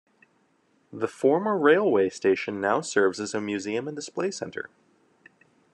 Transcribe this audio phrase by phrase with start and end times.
[0.91, 4.71] The former railway station now serves as a museum and display centre.